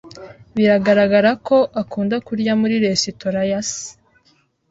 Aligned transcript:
Biragaragara 0.55 1.31
ko 1.47 1.57
akunda 1.81 2.15
kurya 2.27 2.53
muri 2.61 2.75
resitora 2.85 3.39
ya 3.51 3.61
se. 3.71 3.87